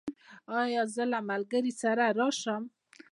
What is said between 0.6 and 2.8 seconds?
ایا زه له ملګري سره راشم؟